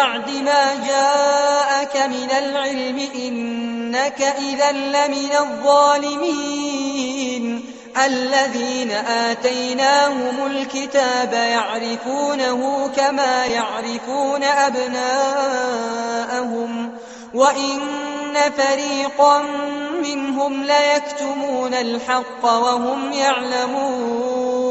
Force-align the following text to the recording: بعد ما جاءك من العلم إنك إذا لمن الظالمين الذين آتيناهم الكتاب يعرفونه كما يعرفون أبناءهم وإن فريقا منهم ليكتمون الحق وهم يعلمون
بعد 0.00 0.30
ما 0.30 0.74
جاءك 0.86 1.96
من 1.96 2.30
العلم 2.38 2.98
إنك 3.14 4.22
إذا 4.22 4.72
لمن 4.72 5.30
الظالمين 5.40 6.90
الذين 8.04 8.90
آتيناهم 8.90 10.46
الكتاب 10.46 11.32
يعرفونه 11.32 12.90
كما 12.96 13.46
يعرفون 13.46 14.42
أبناءهم 14.42 15.70
وإن 17.34 17.80
فريقا 18.56 19.42
منهم 20.02 20.64
ليكتمون 20.64 21.74
الحق 21.74 22.44
وهم 22.44 23.12
يعلمون 23.12 24.70